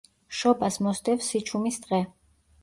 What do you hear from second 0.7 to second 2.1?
მოსდევს „სიჩუმის დღე“.